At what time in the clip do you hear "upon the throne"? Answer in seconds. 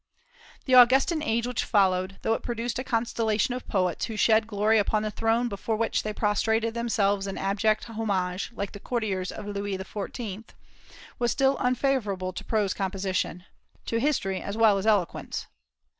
4.79-5.47